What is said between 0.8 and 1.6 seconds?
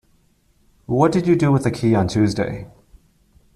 What did you do